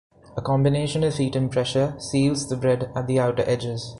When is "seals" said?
1.99-2.49